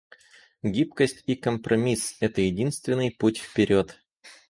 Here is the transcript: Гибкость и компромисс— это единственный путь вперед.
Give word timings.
Гибкость 0.63 1.21
и 1.27 1.35
компромисс— 1.35 2.17
это 2.21 2.41
единственный 2.41 3.11
путь 3.11 3.37
вперед. 3.37 3.99